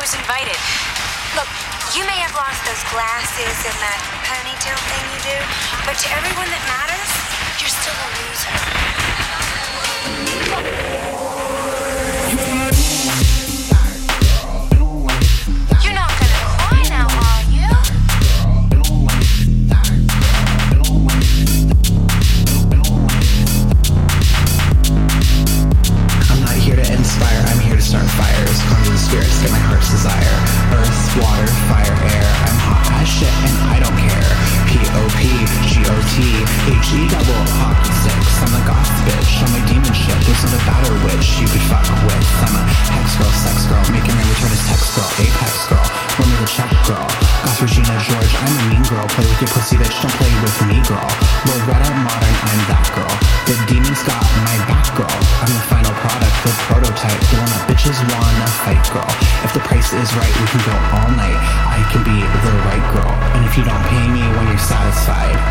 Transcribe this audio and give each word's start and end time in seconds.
was 0.00 0.14
invited. 0.16 0.56
Look, 1.36 1.44
you 1.92 2.00
may 2.08 2.16
have 2.24 2.32
lost 2.32 2.64
those 2.64 2.80
glasses 2.88 3.52
and 3.68 3.76
that 3.84 4.00
ponytail 4.24 4.80
thing 4.88 5.04
you 5.12 5.20
do, 5.28 5.36
but 5.84 5.92
to 6.00 6.08
everyone 6.16 6.48
that 6.48 6.64
matters, 6.72 7.10
you're 7.60 7.68
still 7.68 7.92
a 7.92 8.08
loser. 8.16 8.80
H-E 36.20 37.08
double 37.08 37.44
hockey 37.56 37.92
sticks. 38.04 38.36
I'm 38.44 38.52
a 38.52 38.60
goth 38.68 38.92
bitch, 39.08 39.40
I'm 39.40 39.56
a 39.56 39.60
demon 39.64 39.94
shit. 39.96 40.20
There's 40.28 40.44
not 40.44 40.52
a 40.52 40.62
battle 40.68 40.96
witch 41.08 41.40
you 41.40 41.48
could 41.48 41.64
fuck 41.64 41.88
with. 42.04 42.28
I'm 42.44 42.60
a 42.60 42.64
hex 42.92 43.16
girl, 43.16 43.32
sex 43.32 43.64
girl, 43.64 43.80
making 43.88 44.12
my 44.12 44.24
return 44.28 44.52
as 44.52 44.60
text 44.68 44.92
girl, 44.92 45.08
apex 45.16 45.64
girl. 45.72 45.86
Woman 46.20 46.36
the 46.44 46.48
check 46.48 46.68
girl. 46.84 47.08
Goth 47.40 47.64
Regina 47.64 47.96
George, 48.04 48.32
I'm 48.36 48.52
a 48.52 48.62
mean 48.68 48.84
girl. 48.84 49.08
Play 49.16 49.24
with 49.24 49.40
your 49.40 49.52
pussy 49.56 49.80
bitch, 49.80 49.96
don't 50.04 50.12
play 50.20 50.28
with 50.44 50.56
me 50.68 50.76
girl. 50.84 51.08
Loretta 51.48 51.88
Modern, 52.04 52.36
I'm 52.44 52.60
that 52.68 52.86
girl. 52.92 53.14
The 53.48 53.56
demon's 53.64 54.04
got 54.04 54.20
my 54.44 54.56
back 54.68 54.92
girl. 54.92 55.18
I'm 55.40 55.48
the 55.48 55.64
final 55.72 55.94
product, 56.04 56.36
the 56.44 56.52
prototype, 56.68 57.20
the 57.32 57.36
one 57.40 57.48
that 57.48 57.64
bitches 57.64 57.96
wanna 57.96 58.48
fight 58.60 58.84
girl. 58.92 59.08
If 59.40 59.56
the 59.56 59.64
price 59.64 59.88
is 59.96 60.12
right, 60.20 60.34
we 60.36 60.46
can 60.52 60.62
go 60.68 60.76
all 61.00 61.10
night. 61.16 61.40
I 61.64 61.80
can 61.88 62.04
be 62.04 62.20
the 62.20 62.54
right 62.68 62.86
girl. 62.92 63.12
And 63.40 63.48
if 63.48 63.56
you 63.56 63.64
don't 63.64 63.84
pay 63.88 64.04
me 64.12 64.20
when 64.36 64.52
you're 64.52 64.60
satisfied, 64.60 65.49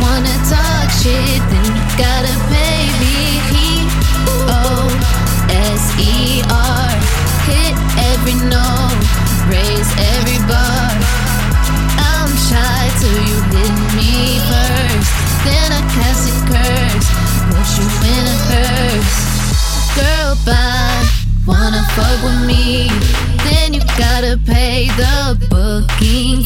Wanna 0.00 0.36
talk 0.48 0.88
shit, 1.02 1.40
then 1.50 1.64
you 1.64 1.84
gotta 1.96 2.34
pay 2.48 2.88
me. 3.00 3.16
P-O-S-E-R. 5.50 6.90
Hit 7.48 7.74
every 8.12 8.36
note, 8.48 9.00
raise 9.52 9.90
every 10.14 10.40
bar. 10.48 10.90
I'm 11.98 12.30
shy 12.48 12.82
till 13.00 13.20
you 13.28 13.38
hit 13.54 13.74
me 13.96 14.40
first. 14.48 15.10
Then 15.44 15.68
I 15.72 15.80
cast 15.94 16.28
a 16.28 16.34
curse, 16.48 17.08
put 17.50 17.68
you 17.78 17.86
in 18.14 18.24
a 18.24 18.36
hearse. 18.48 19.20
Girl, 19.96 20.32
bye, 20.46 21.02
wanna 21.46 21.82
fuck 21.96 22.18
with 22.24 22.40
me? 22.46 22.88
Then 23.44 23.74
you 23.74 23.82
gotta 23.98 24.38
pay 24.46 24.88
the 24.96 25.36
booking 25.50 26.42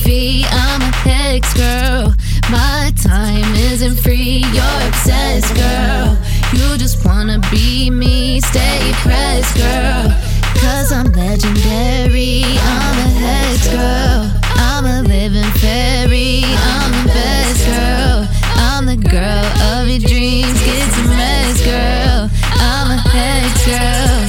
legendary, 11.45 12.43
I'm 12.45 12.97
a 12.99 13.09
hex 13.21 13.69
girl. 13.69 14.31
I'm 14.57 14.85
a 14.87 15.03
living 15.03 15.51
fairy, 15.61 16.43
I'm 16.45 16.93
the 16.93 17.13
best 17.13 17.67
girl. 17.67 18.29
I'm 18.57 18.87
the 18.87 18.97
girl 18.97 19.45
of 19.77 19.89
your 19.89 20.01
dreams, 20.01 20.59
get 20.65 20.89
some 20.93 21.11
rest, 21.11 21.65
girl. 21.65 22.31
I'm 22.61 22.91
a 22.91 23.01
hex 23.13 23.67
girl. 23.67 24.25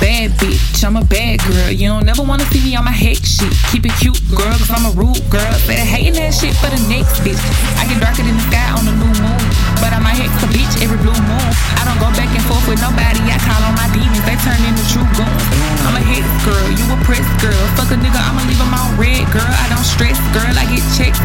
Bad 0.00 0.30
bitch, 0.40 0.84
I'm 0.84 0.96
a 0.96 1.04
bad 1.04 1.40
girl. 1.40 1.70
You 1.70 1.88
don't 1.88 2.06
never 2.06 2.22
wanna 2.22 2.44
see 2.46 2.62
me 2.64 2.76
on 2.76 2.84
my 2.84 2.92
head 2.92 3.20
shit. 3.24 3.52
Keep 3.70 3.86
it 3.86 3.92
cute, 4.00 4.20
girl, 4.30 4.56
cause 4.56 4.70
I'm 4.70 4.86
a 4.86 4.92
rude 4.96 5.20
girl. 5.30 5.54
Better 5.68 5.84
hating 5.84 6.14
that 6.14 6.32
shit 6.32 6.56
for 6.56 6.70
the 6.72 6.80
next 6.88 7.20
bitch. 7.20 7.40
I 7.76 7.84
get 7.84 8.00
darker 8.00 8.22
than 8.22 8.36
the 8.36 8.46
sky 8.48 8.70
on 8.72 8.84
the 8.88 8.92
new 8.96 9.12
moon. 9.20 9.40
But 9.80 9.92
I 9.92 10.00
might 10.00 10.16
hex 10.16 10.32
a 10.40 10.48
bitch 10.48 10.80
every 10.80 10.98
blue 10.98 11.16
moon. 11.16 11.48
I 11.76 11.84
don't 11.84 12.00
go 12.00 12.08
back 12.16 12.32
and 12.32 12.44
forth 12.48 12.64
with 12.68 12.80
nobody. 12.80 13.20
I 13.28 13.36
call 13.44 13.60
on 13.60 13.76
my 13.76 13.88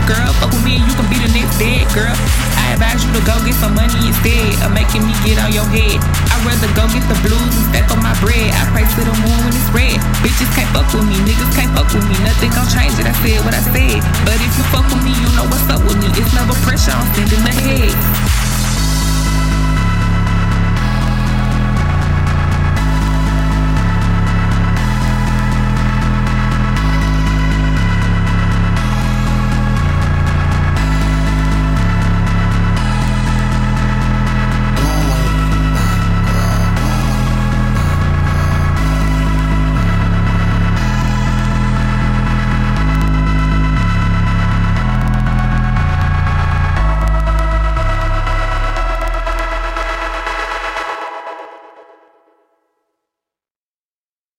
girl. 0.09 0.29
Fuck 0.41 0.53
with 0.55 0.65
me 0.65 0.79
and 0.79 0.85
you 0.87 0.93
can 0.95 1.07
be 1.11 1.17
the 1.21 1.29
next 1.35 1.59
dead, 1.61 1.85
girl. 1.93 2.15
I 2.57 2.73
advise 2.73 3.03
you 3.03 3.11
to 3.13 3.21
go 3.27 3.35
get 3.45 3.53
some 3.57 3.77
money 3.77 3.93
instead 4.01 4.57
of 4.65 4.73
making 4.73 5.05
me 5.05 5.13
get 5.21 5.37
on 5.37 5.51
your 5.53 5.67
head. 5.69 6.01
I'd 6.33 6.41
rather 6.47 6.69
go 6.73 6.87
get 6.89 7.05
the 7.05 7.17
blues 7.21 7.53
and 7.53 7.65
stack 7.69 7.87
on 7.93 8.01
my 8.01 8.15
bread. 8.23 8.49
I 8.55 8.63
pray 8.73 8.85
to 8.87 9.01
the 9.05 9.15
moon 9.21 9.39
when 9.45 9.53
it's 9.53 9.69
red. 9.75 9.97
Bitches 10.25 10.49
can't 10.55 10.69
fuck 10.73 10.89
with 10.93 11.05
me, 11.05 11.17
niggas 11.27 11.51
can't 11.53 11.71
fuck 11.75 11.89
with 11.93 12.05
me. 12.07 12.17
Nothing 12.25 12.51
gon' 12.55 12.69
change 12.71 12.97
it. 12.97 13.05
I 13.05 13.13
said 13.21 13.43
what 13.45 13.53
I 13.53 13.61
said. 13.61 14.01
But 14.25 14.39
if 14.41 14.51
you 14.55 14.63
fuck 14.73 14.87
with 14.89 15.03
me, 15.03 15.13
you 15.13 15.29
know 15.37 15.45
what's 15.51 15.67
up 15.69 15.81
with 15.85 15.99
me. 16.01 16.09
It's 16.15 16.31
never 16.33 16.55
pressure 16.65 16.95
I'm 16.95 17.05
sending 17.13 17.43
ahead. 17.45 18.44